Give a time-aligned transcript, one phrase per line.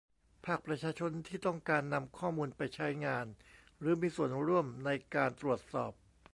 [0.45, 3.25] ภาคประชาชนที่ต้องการนำข้อมูลไปใช้งาน
[3.79, 5.93] หรือมีส่วนร่วมในการตรวจสอบ